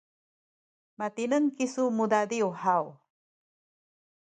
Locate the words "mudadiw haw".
1.97-2.85